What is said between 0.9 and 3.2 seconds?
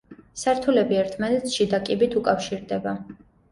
ერთმანეთს შიდა კიბით უკავშირდება.